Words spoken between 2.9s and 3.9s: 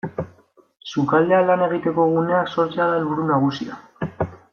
da helburu nagusia.